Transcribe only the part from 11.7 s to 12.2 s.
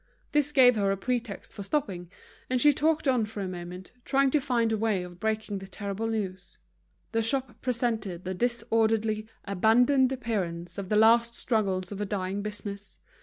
of a